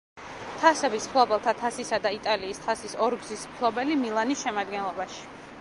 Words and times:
თასების 0.61 1.05
მფლობელთა 1.09 1.53
თასისა 1.59 2.01
და 2.07 2.13
იტალიის 2.17 2.63
თასის 2.65 2.99
ორგზის 3.09 3.47
მფლობელი 3.53 4.03
„მილანის“ 4.03 4.47
შემადგენლობაში. 4.49 5.25